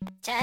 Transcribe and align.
There's 0.00 0.40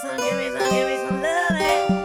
Some, 0.00 0.16
give 0.16 0.36
me 0.36 0.50
some, 0.50 0.70
give 0.70 0.86
me 0.86 0.96
some 1.08 1.20
loving. 1.20 1.62
Eh? 1.62 1.97